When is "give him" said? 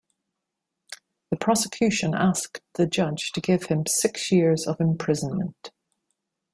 3.39-3.85